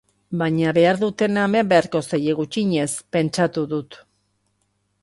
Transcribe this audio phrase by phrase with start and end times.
[0.41, 4.05] Baina behar dutena eman beharko zaie gutxienez, pentsatu dut.